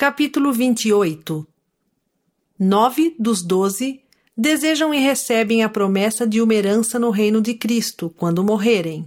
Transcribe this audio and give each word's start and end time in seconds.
Capítulo 0.00 0.50
28 0.50 1.46
Nove 2.58 3.14
dos 3.18 3.42
doze 3.42 4.00
desejam 4.34 4.94
e 4.94 4.98
recebem 4.98 5.62
a 5.62 5.68
promessa 5.68 6.26
de 6.26 6.40
uma 6.40 6.54
herança 6.54 6.98
no 6.98 7.10
reino 7.10 7.42
de 7.42 7.52
Cristo 7.52 8.08
quando 8.16 8.42
morrerem. 8.42 9.04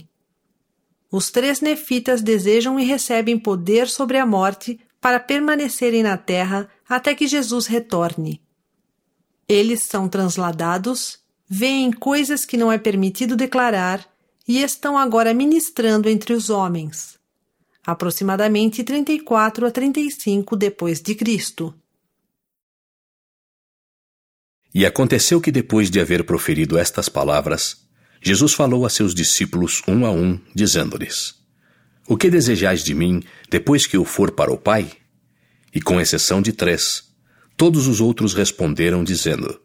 Os 1.12 1.32
três 1.32 1.62
nefitas 1.62 2.22
desejam 2.22 2.80
e 2.80 2.86
recebem 2.86 3.40
poder 3.40 3.90
sobre 3.90 4.20
a 4.20 4.26
morte 4.28 4.80
para 5.02 5.20
permanecerem 5.20 6.04
na 6.04 6.16
terra 6.16 6.70
até 6.88 7.16
que 7.16 7.26
Jesus 7.26 7.66
retorne. 7.66 8.40
Eles 9.50 9.88
são 9.88 10.08
transladados, 10.08 11.18
veem 11.50 11.92
coisas 11.92 12.46
que 12.46 12.56
não 12.56 12.72
é 12.72 12.78
permitido 12.78 13.36
declarar 13.36 14.08
e 14.48 14.62
estão 14.62 14.96
agora 14.96 15.34
ministrando 15.34 16.08
entre 16.08 16.34
os 16.34 16.52
homens. 16.52 17.18
Aproximadamente 17.86 18.82
34 18.82 19.66
a 19.66 19.72
35 19.72 20.56
depois 20.56 21.02
de 21.02 21.14
Cristo. 21.16 21.76
E 24.74 24.86
aconteceu 24.86 25.42
que 25.42 25.52
depois 25.52 25.92
de 25.92 26.00
haver 26.00 26.24
proferido 26.24 26.78
estas 26.78 27.10
palavras, 27.10 27.86
Jesus 28.22 28.54
falou 28.54 28.86
a 28.86 28.90
seus 28.90 29.14
discípulos 29.14 29.82
um 29.86 30.06
a 30.06 30.12
um, 30.12 30.40
dizendo-lhes: 30.56 31.36
O 32.08 32.16
que 32.16 32.30
desejais 32.30 32.86
de 32.86 32.94
mim 32.94 33.22
depois 33.50 33.86
que 33.86 33.98
eu 33.98 34.06
for 34.06 34.32
para 34.32 34.54
o 34.54 34.58
Pai? 34.58 34.90
E 35.76 35.82
com 35.82 36.00
exceção 36.00 36.42
de 36.42 36.54
três, 36.54 37.14
todos 37.58 37.86
os 37.86 38.00
outros 38.00 38.34
responderam, 38.34 39.04
dizendo: 39.04 39.60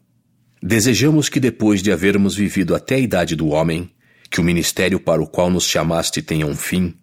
Desejamos 0.60 1.28
que 1.28 1.38
depois 1.38 1.84
de 1.84 1.92
havermos 1.92 2.34
vivido 2.34 2.74
até 2.74 2.96
a 2.96 3.00
idade 3.00 3.36
do 3.36 3.46
homem, 3.46 3.94
que 4.28 4.40
o 4.40 4.44
ministério 4.44 4.98
para 4.98 5.22
o 5.22 5.26
qual 5.28 5.48
nos 5.48 5.64
chamaste 5.64 6.20
tenha 6.20 6.46
um 6.46 6.56
fim, 6.56 6.98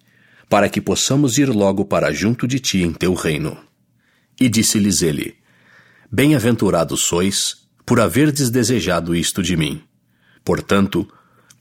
para 0.55 0.69
que 0.69 0.79
possamos 0.79 1.37
ir 1.37 1.49
logo 1.49 1.83
para 1.83 2.13
junto 2.13 2.47
de 2.47 2.61
ti 2.61 2.81
em 2.81 2.93
teu 2.93 3.13
reino. 3.13 3.57
E 4.39 4.47
disse-lhes 4.47 5.01
ele: 5.01 5.35
Bem-aventurados 6.09 7.01
sois, 7.01 7.67
por 7.85 7.99
haverdes 7.99 8.49
desejado 8.49 9.13
isto 9.13 9.43
de 9.43 9.57
mim. 9.57 9.83
Portanto, 10.45 11.05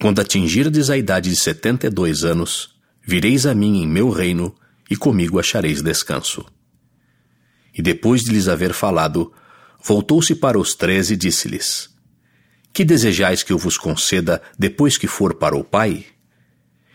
quando 0.00 0.20
atingirdes 0.20 0.91
a 0.91 0.97
idade 0.97 1.28
de 1.28 1.34
setenta 1.34 1.89
e 1.89 1.91
dois 1.91 2.22
anos, 2.22 2.77
vireis 3.03 3.47
a 3.47 3.53
mim 3.53 3.83
em 3.83 3.89
meu 3.89 4.11
reino, 4.11 4.55
e 4.89 4.95
comigo 4.95 5.41
achareis 5.41 5.83
descanso. 5.83 6.47
E 7.77 7.83
depois 7.83 8.22
de 8.22 8.31
lhes 8.31 8.47
haver 8.47 8.72
falado, 8.72 9.33
voltou-se 9.83 10.37
para 10.37 10.56
os 10.56 10.72
três 10.77 11.11
e 11.11 11.17
disse-lhes: 11.17 11.91
Que 12.72 12.84
desejais 12.84 13.42
que 13.42 13.53
eu 13.53 13.59
vos 13.59 13.77
conceda 13.77 14.41
depois 14.56 14.97
que 14.97 15.09
for 15.09 15.34
para 15.34 15.56
o 15.56 15.65
Pai? 15.65 16.14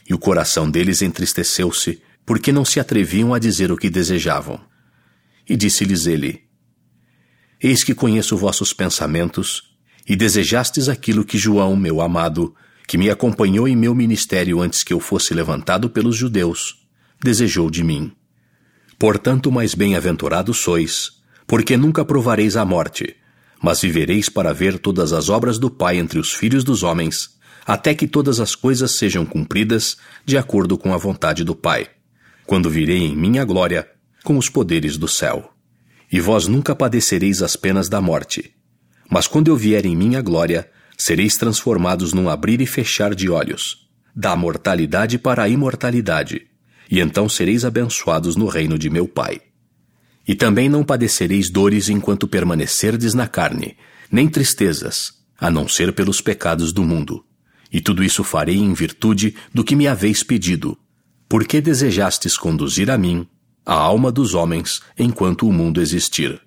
E 0.10 0.14
o 0.14 0.18
coração 0.18 0.70
deles 0.70 1.04
entristeceu-se, 1.04 2.02
porque 2.26 2.52
não 2.52 2.66
se 2.66 2.80
atreviam 2.80 3.34
a 3.34 3.40
dizer 3.40 3.72
o 3.72 3.78
que 3.78 3.90
desejavam. 3.90 4.60
E 5.48 5.56
disse-lhes 5.56 6.08
ele: 6.08 6.44
Eis 7.62 7.84
que 7.84 7.94
conheço 7.94 8.36
vossos 8.36 8.74
pensamentos, 8.74 9.76
e 10.08 10.16
desejastes 10.16 10.90
aquilo 10.90 11.24
que 11.24 11.38
João, 11.38 11.76
meu 11.76 12.02
amado, 12.02 12.56
que 12.88 12.98
me 12.98 13.10
acompanhou 13.10 13.68
em 13.68 13.76
meu 13.76 13.94
ministério 13.94 14.60
antes 14.60 14.84
que 14.84 14.92
eu 14.92 15.00
fosse 15.00 15.32
levantado 15.34 15.92
pelos 15.92 16.16
judeus, 16.16 16.88
desejou 17.22 17.70
de 17.70 17.84
mim. 17.84 18.12
Portanto, 18.98 19.52
mais 19.52 19.76
bem-aventurados 19.76 20.58
sois, 20.58 21.12
porque 21.46 21.78
nunca 21.78 22.04
provareis 22.04 22.58
a 22.58 22.66
morte, 22.66 23.16
mas 23.62 23.82
vivereis 23.82 24.28
para 24.28 24.54
ver 24.54 24.80
todas 24.80 25.14
as 25.14 25.30
obras 25.30 25.60
do 25.60 25.70
Pai 25.70 25.98
entre 26.00 26.18
os 26.18 26.34
filhos 26.34 26.64
dos 26.64 26.82
homens, 26.82 27.38
até 27.70 27.94
que 27.94 28.08
todas 28.08 28.40
as 28.40 28.56
coisas 28.56 28.98
sejam 28.98 29.24
cumpridas 29.24 29.96
de 30.26 30.40
acordo 30.40 30.76
com 30.76 30.92
a 30.92 30.98
vontade 30.98 31.44
do 31.44 31.54
Pai, 31.54 31.88
quando 32.48 32.68
virei 32.68 32.98
em 32.98 33.16
minha 33.16 33.46
glória 33.46 33.88
com 34.24 34.40
os 34.40 34.50
poderes 34.50 34.98
do 34.98 35.08
céu. 35.08 35.54
E 36.12 36.20
vós 36.20 36.48
nunca 36.48 36.76
padecereis 36.76 37.44
as 37.44 37.56
penas 37.56 37.88
da 37.88 38.02
morte. 38.02 38.56
Mas 39.08 39.28
quando 39.28 39.50
eu 39.50 39.56
vier 39.56 39.86
em 39.86 39.96
minha 39.96 40.20
glória, 40.20 40.68
sereis 40.98 41.38
transformados 41.38 42.12
num 42.12 42.28
abrir 42.28 42.60
e 42.60 42.66
fechar 42.66 43.14
de 43.14 43.30
olhos, 43.30 43.88
da 44.16 44.36
mortalidade 44.36 45.20
para 45.20 45.44
a 45.44 45.48
imortalidade, 45.48 46.48
e 46.90 47.00
então 47.00 47.30
sereis 47.30 47.64
abençoados 47.64 48.36
no 48.36 48.48
reino 48.48 48.80
de 48.80 48.90
meu 48.90 49.08
Pai. 49.08 49.42
E 50.28 50.34
também 50.34 50.70
não 50.70 50.84
padecereis 50.84 51.52
dores 51.52 51.88
enquanto 51.88 52.28
permanecerdes 52.28 53.14
na 53.14 53.28
carne, 53.28 53.78
nem 54.12 54.28
tristezas, 54.28 55.14
a 55.40 55.52
não 55.52 55.68
ser 55.68 55.94
pelos 55.94 56.20
pecados 56.20 56.74
do 56.74 56.84
mundo. 56.84 57.29
E 57.72 57.80
tudo 57.80 58.04
isso 58.04 58.24
farei 58.24 58.58
em 58.58 58.74
virtude 58.74 59.36
do 59.54 59.64
que 59.64 59.76
me 59.76 59.88
haveis 59.88 60.24
pedido, 60.24 60.78
porque 61.28 61.62
desejastes 61.62 62.38
conduzir 62.38 62.90
a 62.90 62.98
mim, 62.98 63.28
a 63.66 63.76
alma 63.76 64.12
dos 64.12 64.34
homens, 64.34 64.82
enquanto 64.98 65.48
o 65.48 65.54
mundo 65.54 65.80
existir. 65.80 66.42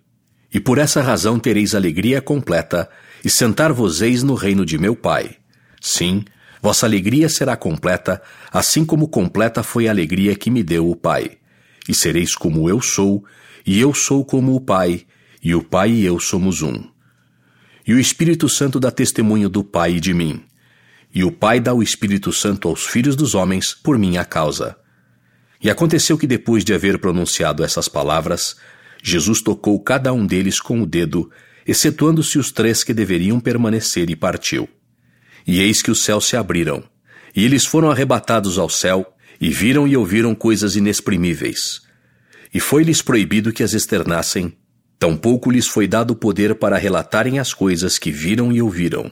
E 0.52 0.58
por 0.58 0.78
essa 0.78 1.00
razão 1.00 1.38
tereis 1.38 1.74
alegria 1.74 2.20
completa 2.20 2.90
e 3.24 3.30
sentar-vos-eis 3.30 4.22
no 4.22 4.34
reino 4.34 4.66
de 4.66 4.76
meu 4.76 4.96
Pai. 4.96 5.36
Sim, 5.80 6.24
vossa 6.60 6.84
alegria 6.84 7.28
será 7.28 7.56
completa, 7.56 8.20
assim 8.52 8.84
como 8.84 9.08
completa 9.08 9.62
foi 9.62 9.86
a 9.86 9.90
alegria 9.90 10.34
que 10.34 10.50
me 10.50 10.62
deu 10.62 10.90
o 10.90 10.96
Pai. 10.96 11.38
E 11.88 11.94
sereis 11.94 12.34
como 12.34 12.68
eu 12.68 12.80
sou, 12.80 13.24
e 13.64 13.80
eu 13.80 13.94
sou 13.94 14.24
como 14.24 14.54
o 14.54 14.60
Pai, 14.60 15.06
e 15.42 15.54
o 15.54 15.62
Pai 15.62 15.90
e 15.90 16.04
eu 16.04 16.18
somos 16.18 16.60
um. 16.60 16.84
E 17.86 17.94
o 17.94 17.98
Espírito 17.98 18.48
Santo 18.48 18.78
dá 18.78 18.90
testemunho 18.90 19.48
do 19.48 19.64
Pai 19.64 19.94
e 19.94 20.00
de 20.00 20.12
mim. 20.12 20.42
E 21.14 21.24
o 21.24 21.30
Pai 21.30 21.60
dá 21.60 21.74
o 21.74 21.82
Espírito 21.82 22.32
Santo 22.32 22.68
aos 22.68 22.86
filhos 22.86 23.16
dos 23.16 23.34
homens 23.34 23.74
por 23.74 23.98
minha 23.98 24.24
causa. 24.24 24.76
E 25.62 25.70
aconteceu 25.70 26.16
que 26.16 26.26
depois 26.26 26.64
de 26.64 26.74
haver 26.74 26.98
pronunciado 26.98 27.62
essas 27.62 27.88
palavras, 27.88 28.56
Jesus 29.02 29.40
tocou 29.42 29.78
cada 29.80 30.12
um 30.12 30.26
deles 30.26 30.60
com 30.60 30.80
o 30.80 30.86
dedo 30.86 31.30
excetuando-se 31.66 32.38
os 32.38 32.50
três 32.50 32.82
que 32.82 32.94
deveriam 32.94 33.40
permanecer, 33.40 34.10
e 34.10 34.16
partiu. 34.16 34.68
E 35.46 35.60
eis 35.60 35.82
que 35.82 35.90
os 35.90 36.04
céus 36.04 36.26
se 36.26 36.36
abriram, 36.36 36.82
e 37.34 37.44
eles 37.44 37.64
foram 37.64 37.90
arrebatados 37.90 38.58
ao 38.58 38.68
céu, 38.68 39.14
e 39.40 39.50
viram 39.50 39.88
e 39.88 39.96
ouviram 39.96 40.34
coisas 40.34 40.76
inexprimíveis. 40.76 41.82
E 42.52 42.60
foi-lhes 42.60 43.02
proibido 43.02 43.52
que 43.52 43.62
as 43.62 43.72
externassem, 43.72 44.56
tampouco 44.98 45.50
lhes 45.50 45.66
foi 45.66 45.88
dado 45.88 46.14
poder 46.14 46.54
para 46.54 46.76
relatarem 46.76 47.38
as 47.38 47.52
coisas 47.52 47.98
que 47.98 48.10
viram 48.12 48.52
e 48.52 48.62
ouviram. 48.62 49.10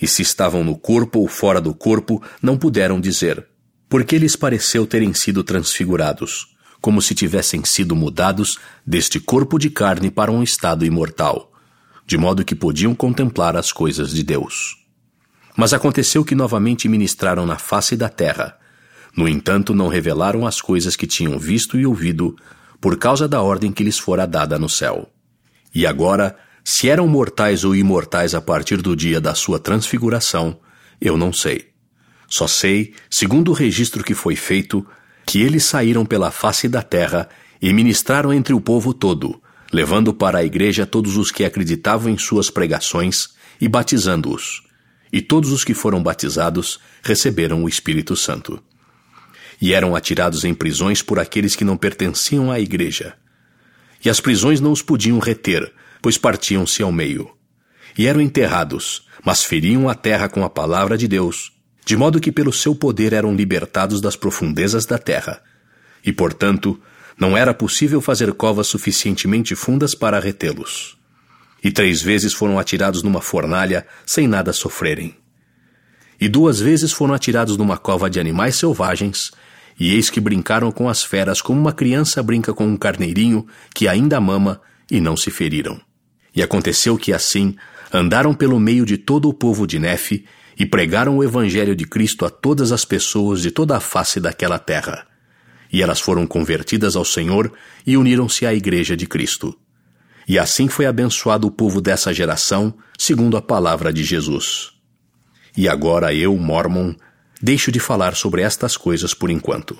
E 0.00 0.06
se 0.06 0.22
estavam 0.22 0.62
no 0.62 0.76
corpo 0.76 1.20
ou 1.20 1.28
fora 1.28 1.60
do 1.60 1.74
corpo, 1.74 2.22
não 2.42 2.56
puderam 2.56 3.00
dizer, 3.00 3.46
porque 3.88 4.18
lhes 4.18 4.36
pareceu 4.36 4.86
terem 4.86 5.14
sido 5.14 5.42
transfigurados 5.42 6.56
como 6.80 7.02
se 7.02 7.14
tivessem 7.16 7.64
sido 7.64 7.96
mudados 7.96 8.58
deste 8.86 9.18
corpo 9.18 9.58
de 9.58 9.70
carne 9.70 10.08
para 10.10 10.30
um 10.30 10.42
estado 10.42 10.84
imortal, 10.84 11.52
de 12.06 12.16
modo 12.16 12.44
que 12.44 12.54
podiam 12.54 12.94
contemplar 12.94 13.56
as 13.56 13.72
coisas 13.72 14.10
de 14.10 14.22
Deus. 14.22 14.76
Mas 15.56 15.72
aconteceu 15.72 16.24
que 16.24 16.34
novamente 16.34 16.88
ministraram 16.88 17.46
na 17.46 17.58
face 17.58 17.96
da 17.96 18.08
terra. 18.08 18.56
No 19.16 19.26
entanto, 19.26 19.74
não 19.74 19.88
revelaram 19.88 20.46
as 20.46 20.60
coisas 20.60 20.94
que 20.94 21.08
tinham 21.08 21.38
visto 21.38 21.78
e 21.78 21.84
ouvido, 21.84 22.36
por 22.80 22.96
causa 22.98 23.26
da 23.26 23.42
ordem 23.42 23.72
que 23.72 23.82
lhes 23.82 23.98
fora 23.98 24.26
dada 24.26 24.58
no 24.58 24.68
céu. 24.68 25.10
E 25.74 25.86
agora, 25.86 26.36
se 26.68 26.88
eram 26.88 27.06
mortais 27.06 27.62
ou 27.62 27.76
imortais 27.76 28.34
a 28.34 28.40
partir 28.40 28.82
do 28.82 28.96
dia 28.96 29.20
da 29.20 29.36
sua 29.36 29.56
transfiguração, 29.56 30.58
eu 31.00 31.16
não 31.16 31.32
sei. 31.32 31.68
Só 32.28 32.48
sei, 32.48 32.92
segundo 33.08 33.52
o 33.52 33.54
registro 33.54 34.02
que 34.02 34.14
foi 34.14 34.34
feito, 34.34 34.84
que 35.24 35.40
eles 35.40 35.62
saíram 35.62 36.04
pela 36.04 36.32
face 36.32 36.68
da 36.68 36.82
terra 36.82 37.28
e 37.62 37.72
ministraram 37.72 38.34
entre 38.34 38.52
o 38.52 38.60
povo 38.60 38.92
todo, 38.92 39.40
levando 39.72 40.12
para 40.12 40.38
a 40.38 40.44
igreja 40.44 40.84
todos 40.84 41.16
os 41.16 41.30
que 41.30 41.44
acreditavam 41.44 42.10
em 42.10 42.18
suas 42.18 42.50
pregações 42.50 43.28
e 43.60 43.68
batizando-os. 43.68 44.64
E 45.12 45.22
todos 45.22 45.52
os 45.52 45.62
que 45.62 45.72
foram 45.72 46.02
batizados 46.02 46.80
receberam 47.00 47.62
o 47.62 47.68
Espírito 47.68 48.16
Santo. 48.16 48.60
E 49.62 49.72
eram 49.72 49.94
atirados 49.94 50.42
em 50.42 50.52
prisões 50.52 51.00
por 51.00 51.20
aqueles 51.20 51.54
que 51.54 51.64
não 51.64 51.76
pertenciam 51.76 52.50
à 52.50 52.58
igreja. 52.58 53.14
E 54.04 54.10
as 54.10 54.18
prisões 54.18 54.60
não 54.60 54.72
os 54.72 54.82
podiam 54.82 55.20
reter, 55.20 55.72
pois 56.06 56.16
partiam-se 56.16 56.84
ao 56.84 56.92
meio. 56.92 57.28
E 57.98 58.06
eram 58.06 58.20
enterrados, 58.20 59.08
mas 59.24 59.42
feriam 59.42 59.88
a 59.88 59.94
terra 59.94 60.28
com 60.28 60.44
a 60.44 60.48
palavra 60.48 60.96
de 60.96 61.08
Deus 61.08 61.56
de 61.86 61.96
modo 61.96 62.20
que 62.20 62.32
pelo 62.32 62.52
seu 62.52 62.74
poder 62.74 63.12
eram 63.12 63.32
libertados 63.32 64.00
das 64.00 64.16
profundezas 64.16 64.84
da 64.84 64.98
terra. 64.98 65.40
E, 66.04 66.12
portanto, 66.12 66.80
não 67.16 67.36
era 67.36 67.54
possível 67.54 68.00
fazer 68.00 68.32
covas 68.34 68.66
suficientemente 68.66 69.54
fundas 69.54 69.94
para 69.94 70.18
retê-los. 70.18 70.98
E 71.62 71.70
três 71.70 72.02
vezes 72.02 72.34
foram 72.34 72.58
atirados 72.58 73.04
numa 73.04 73.20
fornalha 73.20 73.86
sem 74.04 74.26
nada 74.26 74.52
sofrerem. 74.52 75.16
E 76.20 76.28
duas 76.28 76.58
vezes 76.58 76.92
foram 76.92 77.14
atirados 77.14 77.56
numa 77.56 77.78
cova 77.78 78.10
de 78.10 78.18
animais 78.18 78.56
selvagens, 78.56 79.30
e 79.78 79.94
eis 79.94 80.10
que 80.10 80.20
brincaram 80.20 80.72
com 80.72 80.88
as 80.88 81.04
feras 81.04 81.40
como 81.40 81.60
uma 81.60 81.72
criança 81.72 82.20
brinca 82.20 82.52
com 82.52 82.66
um 82.66 82.76
carneirinho 82.76 83.46
que 83.72 83.86
ainda 83.86 84.20
mama, 84.20 84.60
e 84.90 85.00
não 85.00 85.16
se 85.16 85.30
feriram. 85.30 85.85
E 86.36 86.42
aconteceu 86.42 86.98
que 86.98 87.12
assim 87.12 87.56
andaram 87.92 88.34
pelo 88.34 88.60
meio 88.60 88.84
de 88.84 88.98
todo 88.98 89.28
o 89.28 89.34
povo 89.34 89.66
de 89.66 89.78
Nefe 89.78 90.26
e 90.58 90.66
pregaram 90.66 91.16
o 91.16 91.24
Evangelho 91.24 91.74
de 91.74 91.86
Cristo 91.86 92.26
a 92.26 92.30
todas 92.30 92.70
as 92.70 92.84
pessoas 92.84 93.40
de 93.40 93.50
toda 93.50 93.76
a 93.76 93.80
face 93.80 94.20
daquela 94.20 94.58
terra. 94.58 95.06
e 95.72 95.82
elas 95.82 96.00
foram 96.00 96.26
convertidas 96.26 96.94
ao 96.94 97.04
Senhor 97.04 97.52
e 97.84 97.96
uniram-se 97.96 98.46
à 98.46 98.54
Igreja 98.54 98.96
de 98.96 99.04
Cristo. 99.04 99.58
E 100.28 100.38
assim 100.38 100.68
foi 100.68 100.86
abençoado 100.86 101.46
o 101.46 101.50
povo 101.50 101.80
dessa 101.80 102.14
geração, 102.14 102.72
segundo 102.96 103.36
a 103.36 103.42
palavra 103.42 103.92
de 103.92 104.04
Jesus. 104.04 104.70
E 105.56 105.68
agora 105.68 106.14
eu, 106.14 106.36
Mormon, 106.36 106.94
deixo 107.42 107.72
de 107.72 107.80
falar 107.80 108.14
sobre 108.14 108.42
estas 108.42 108.76
coisas 108.76 109.12
por 109.12 109.28
enquanto. 109.28 109.76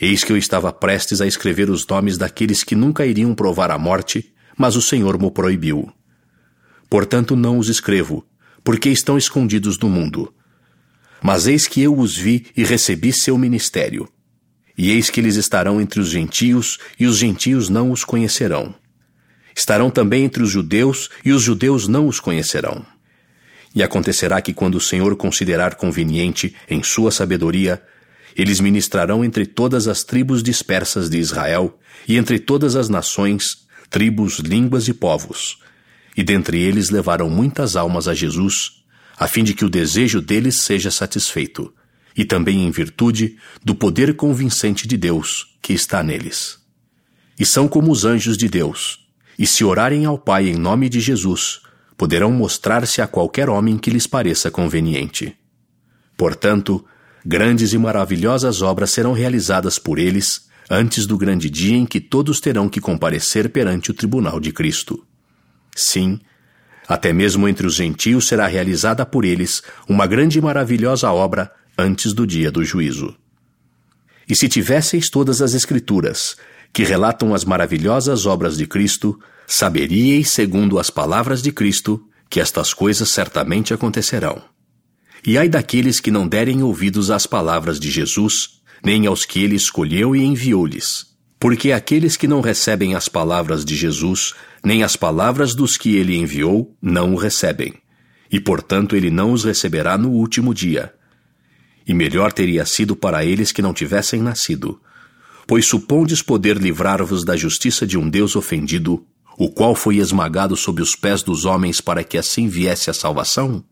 Eis 0.00 0.24
que 0.24 0.32
eu 0.32 0.36
estava 0.36 0.72
prestes 0.72 1.20
a 1.20 1.26
escrever 1.26 1.68
os 1.68 1.86
nomes 1.86 2.16
daqueles 2.16 2.64
que 2.64 2.74
nunca 2.74 3.04
iriam 3.04 3.34
provar 3.34 3.70
a 3.70 3.78
morte, 3.78 4.32
mas 4.56 4.76
o 4.76 4.82
Senhor 4.82 5.18
mo 5.18 5.30
proibiu. 5.30 5.92
Portanto, 6.88 7.34
não 7.34 7.58
os 7.58 7.68
escrevo, 7.68 8.24
porque 8.62 8.88
estão 8.90 9.16
escondidos 9.16 9.78
no 9.78 9.88
mundo. 9.88 10.32
Mas 11.22 11.46
eis 11.46 11.66
que 11.66 11.80
eu 11.80 11.96
os 11.98 12.16
vi 12.16 12.46
e 12.56 12.64
recebi 12.64 13.12
seu 13.12 13.38
ministério. 13.38 14.08
E 14.76 14.90
eis 14.90 15.10
que 15.10 15.20
eles 15.20 15.36
estarão 15.36 15.80
entre 15.80 16.00
os 16.00 16.08
gentios, 16.08 16.78
e 16.98 17.06
os 17.06 17.16
gentios 17.16 17.68
não 17.68 17.90
os 17.90 18.04
conhecerão. 18.04 18.74
Estarão 19.54 19.90
também 19.90 20.24
entre 20.24 20.42
os 20.42 20.50
judeus, 20.50 21.10
e 21.24 21.32
os 21.32 21.42
judeus 21.42 21.86
não 21.86 22.08
os 22.08 22.18
conhecerão. 22.18 22.84
E 23.74 23.82
acontecerá 23.82 24.40
que, 24.40 24.52
quando 24.52 24.76
o 24.76 24.80
Senhor 24.80 25.14
considerar 25.16 25.76
conveniente, 25.76 26.54
em 26.68 26.82
sua 26.82 27.10
sabedoria, 27.10 27.82
eles 28.36 28.60
ministrarão 28.60 29.24
entre 29.24 29.46
todas 29.46 29.88
as 29.88 30.04
tribos 30.04 30.42
dispersas 30.42 31.08
de 31.08 31.18
Israel, 31.18 31.78
e 32.08 32.16
entre 32.16 32.38
todas 32.38 32.76
as 32.76 32.88
nações, 32.88 33.61
tribos, 33.92 34.38
línguas 34.38 34.88
e 34.88 34.94
povos. 34.94 35.58
E 36.16 36.24
dentre 36.24 36.60
eles 36.60 36.90
levarão 36.90 37.30
muitas 37.30 37.76
almas 37.76 38.08
a 38.08 38.14
Jesus, 38.14 38.82
a 39.16 39.28
fim 39.28 39.44
de 39.44 39.54
que 39.54 39.64
o 39.64 39.70
desejo 39.70 40.20
deles 40.20 40.62
seja 40.62 40.90
satisfeito 40.90 41.72
e 42.16 42.24
também 42.24 42.66
em 42.66 42.70
virtude 42.70 43.36
do 43.64 43.74
poder 43.74 44.14
convincente 44.16 44.86
de 44.86 44.96
Deus 44.96 45.56
que 45.62 45.72
está 45.72 46.02
neles. 46.02 46.58
E 47.38 47.46
são 47.46 47.68
como 47.68 47.90
os 47.90 48.04
anjos 48.04 48.36
de 48.36 48.48
Deus, 48.48 49.06
e 49.38 49.46
se 49.46 49.64
orarem 49.64 50.04
ao 50.04 50.18
Pai 50.18 50.48
em 50.48 50.56
nome 50.56 50.88
de 50.88 51.00
Jesus, 51.00 51.60
poderão 51.96 52.30
mostrar-se 52.30 53.00
a 53.00 53.06
qualquer 53.06 53.48
homem 53.48 53.78
que 53.78 53.90
lhes 53.90 54.06
pareça 54.06 54.50
conveniente. 54.50 55.36
Portanto, 56.16 56.84
grandes 57.24 57.72
e 57.72 57.78
maravilhosas 57.78 58.60
obras 58.60 58.90
serão 58.90 59.12
realizadas 59.12 59.78
por 59.78 59.98
eles 59.98 60.50
antes 60.74 61.04
do 61.04 61.18
grande 61.18 61.50
dia 61.50 61.76
em 61.76 61.84
que 61.84 62.00
todos 62.00 62.40
terão 62.40 62.66
que 62.66 62.80
comparecer 62.80 63.50
perante 63.50 63.90
o 63.90 63.94
tribunal 63.94 64.40
de 64.40 64.50
Cristo. 64.50 65.06
Sim, 65.76 66.18
até 66.88 67.12
mesmo 67.12 67.46
entre 67.46 67.66
os 67.66 67.74
gentios 67.74 68.26
será 68.26 68.46
realizada 68.46 69.04
por 69.04 69.26
eles 69.26 69.62
uma 69.86 70.06
grande 70.06 70.38
e 70.38 70.40
maravilhosa 70.40 71.12
obra 71.12 71.52
antes 71.76 72.14
do 72.14 72.26
dia 72.26 72.50
do 72.50 72.64
juízo. 72.64 73.14
E 74.26 74.34
se 74.34 74.48
tivesseis 74.48 75.10
todas 75.10 75.42
as 75.42 75.52
Escrituras, 75.52 76.36
que 76.72 76.84
relatam 76.84 77.34
as 77.34 77.44
maravilhosas 77.44 78.24
obras 78.24 78.56
de 78.56 78.66
Cristo, 78.66 79.20
saberíeis, 79.46 80.30
segundo 80.30 80.78
as 80.78 80.88
palavras 80.88 81.42
de 81.42 81.52
Cristo, 81.52 82.02
que 82.30 82.40
estas 82.40 82.72
coisas 82.72 83.10
certamente 83.10 83.74
acontecerão. 83.74 84.42
E 85.26 85.36
ai 85.36 85.50
daqueles 85.50 86.00
que 86.00 86.10
não 86.10 86.26
derem 86.26 86.62
ouvidos 86.62 87.10
às 87.10 87.26
palavras 87.26 87.78
de 87.78 87.90
Jesus, 87.90 88.61
nem 88.84 89.06
aos 89.06 89.24
que 89.24 89.42
ele 89.42 89.56
escolheu 89.56 90.14
e 90.14 90.22
enviou-lhes. 90.22 91.06
Porque 91.38 91.72
aqueles 91.72 92.16
que 92.16 92.28
não 92.28 92.40
recebem 92.40 92.94
as 92.94 93.08
palavras 93.08 93.64
de 93.64 93.74
Jesus, 93.74 94.34
nem 94.64 94.82
as 94.82 94.96
palavras 94.96 95.54
dos 95.54 95.76
que 95.76 95.96
ele 95.96 96.16
enviou, 96.16 96.76
não 96.80 97.14
o 97.14 97.16
recebem. 97.16 97.74
E 98.30 98.40
portanto 98.40 98.96
ele 98.96 99.10
não 99.10 99.32
os 99.32 99.44
receberá 99.44 99.98
no 99.98 100.10
último 100.10 100.54
dia 100.54 100.92
e 101.86 101.94
melhor 101.94 102.32
teria 102.32 102.64
sido 102.64 102.94
para 102.94 103.24
eles 103.24 103.52
que 103.52 103.62
não 103.62 103.72
tivessem 103.74 104.20
nascido. 104.20 104.80
Pois 105.46 105.66
supondes 105.66 106.22
poder 106.22 106.56
livrar-vos 106.56 107.24
da 107.24 107.36
justiça 107.36 107.86
de 107.86 107.98
um 107.98 108.08
Deus 108.08 108.36
ofendido, 108.36 109.04
o 109.36 109.50
qual 109.50 109.74
foi 109.74 109.96
esmagado 109.96 110.56
sob 110.56 110.80
os 110.80 110.94
pés 110.94 111.22
dos 111.22 111.44
homens 111.44 111.80
para 111.80 112.04
que 112.04 112.16
assim 112.16 112.48
viesse 112.48 112.90
a 112.90 112.94
salvação? 112.94 113.64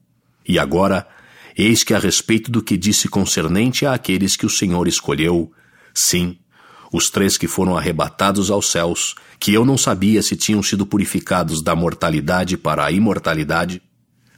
E 0.46 0.58
agora, 0.58 1.06
eis 1.56 1.82
que 1.84 1.94
a 1.94 1.98
respeito 1.98 2.50
do 2.50 2.62
que 2.62 2.76
disse 2.76 3.08
concernente 3.08 3.86
àqueles 3.86 4.36
que 4.36 4.46
o 4.46 4.50
Senhor 4.50 4.86
escolheu, 4.88 5.52
sim, 5.94 6.38
os 6.92 7.10
três 7.10 7.36
que 7.36 7.46
foram 7.46 7.76
arrebatados 7.76 8.50
aos 8.50 8.70
céus, 8.70 9.14
que 9.38 9.52
eu 9.54 9.64
não 9.64 9.78
sabia 9.78 10.22
se 10.22 10.36
tinham 10.36 10.62
sido 10.62 10.84
purificados 10.84 11.62
da 11.62 11.74
mortalidade 11.74 12.56
para 12.56 12.84
a 12.84 12.90
imortalidade, 12.90 13.80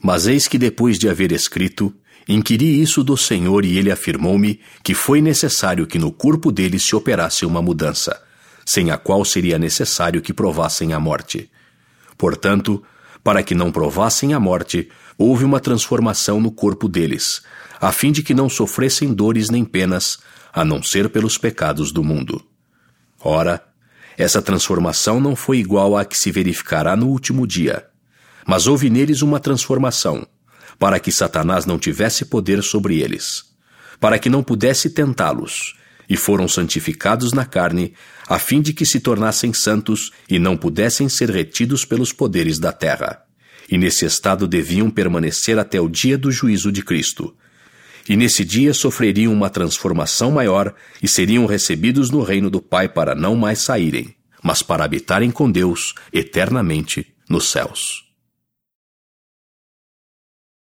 mas 0.01 0.27
eis 0.27 0.47
que 0.47 0.57
depois 0.57 0.99
de 0.99 1.09
haver 1.09 1.31
escrito, 1.31 1.93
Inquiri 2.27 2.81
isso 2.81 3.03
do 3.03 3.17
Senhor 3.17 3.65
e 3.65 3.77
ele 3.77 3.91
afirmou-me 3.91 4.59
que 4.81 4.93
foi 4.93 5.21
necessário 5.21 5.85
que 5.85 5.99
no 5.99 6.11
corpo 6.11 6.51
deles 6.51 6.83
se 6.85 6.95
operasse 6.95 7.45
uma 7.45 7.61
mudança, 7.61 8.21
sem 8.65 8.91
a 8.91 8.97
qual 8.97 9.25
seria 9.25 9.59
necessário 9.59 10.21
que 10.21 10.33
provassem 10.33 10.93
a 10.93 10.99
morte. 10.99 11.49
Portanto, 12.17 12.81
para 13.23 13.41
que 13.41 13.55
não 13.55 13.71
provassem 13.71 14.33
a 14.33 14.39
morte, 14.39 14.89
houve 15.17 15.45
uma 15.45 15.59
transformação 15.59 16.41
no 16.41 16.51
corpo 16.51 16.89
deles, 16.89 17.41
a 17.79 17.91
fim 17.91 18.11
de 18.11 18.21
que 18.21 18.33
não 18.33 18.49
sofressem 18.49 19.13
dores 19.13 19.49
nem 19.49 19.63
penas, 19.63 20.19
a 20.51 20.65
não 20.65 20.83
ser 20.83 21.09
pelos 21.09 21.37
pecados 21.37 21.91
do 21.91 22.03
mundo. 22.03 22.43
Ora, 23.19 23.63
essa 24.17 24.41
transformação 24.41 25.19
não 25.19 25.35
foi 25.35 25.57
igual 25.57 25.97
à 25.97 26.03
que 26.03 26.17
se 26.17 26.31
verificará 26.31 26.95
no 26.95 27.07
último 27.07 27.47
dia, 27.47 27.87
mas 28.45 28.67
houve 28.67 28.89
neles 28.89 29.21
uma 29.21 29.39
transformação 29.39 30.27
para 30.77 30.99
que 30.99 31.11
Satanás 31.11 31.65
não 31.65 31.79
tivesse 31.79 32.25
poder 32.25 32.61
sobre 32.61 32.99
eles, 32.99 33.45
para 33.99 34.19
que 34.19 34.29
não 34.29 34.43
pudesse 34.43 34.89
tentá-los, 34.89 35.75
e 36.09 36.17
foram 36.17 36.47
santificados 36.47 37.33
na 37.33 37.45
carne, 37.45 37.93
a 38.27 38.39
fim 38.39 38.61
de 38.61 38.73
que 38.73 38.85
se 38.85 38.99
tornassem 38.99 39.53
santos 39.53 40.11
e 40.29 40.39
não 40.39 40.57
pudessem 40.57 41.07
ser 41.09 41.29
retidos 41.29 41.85
pelos 41.85 42.11
poderes 42.11 42.59
da 42.59 42.71
terra. 42.71 43.23
E 43.69 43.77
nesse 43.77 44.05
estado 44.05 44.47
deviam 44.47 44.89
permanecer 44.89 45.57
até 45.57 45.79
o 45.79 45.89
dia 45.89 46.17
do 46.17 46.31
juízo 46.31 46.71
de 46.71 46.83
Cristo. 46.83 47.35
E 48.07 48.17
nesse 48.17 48.43
dia 48.43 48.73
sofreriam 48.73 49.31
uma 49.31 49.49
transformação 49.49 50.31
maior 50.31 50.73
e 51.01 51.07
seriam 51.07 51.45
recebidos 51.45 52.09
no 52.09 52.21
reino 52.21 52.49
do 52.49 52.61
Pai 52.61 52.89
para 52.89 53.15
não 53.15 53.35
mais 53.35 53.59
saírem, 53.59 54.13
mas 54.43 54.61
para 54.61 54.83
habitarem 54.83 55.31
com 55.31 55.49
Deus 55.49 55.95
eternamente 56.11 57.07
nos 57.29 57.49
céus. 57.49 58.12